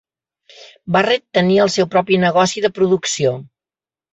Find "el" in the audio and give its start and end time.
1.67-1.71